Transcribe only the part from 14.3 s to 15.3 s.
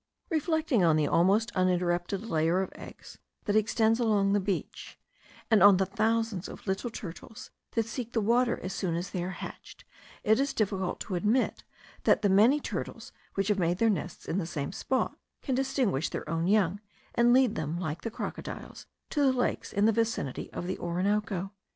the same spot,